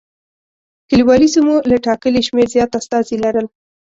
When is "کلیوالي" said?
0.89-1.27